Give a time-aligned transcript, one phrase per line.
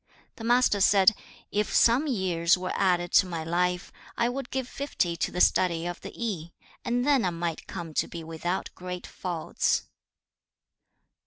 [0.37, 1.11] The Master said,
[1.51, 5.85] 'If some years were added to my life, I would give fifty to the study
[5.85, 9.83] of the Yi, and then I might come to be without great faults.'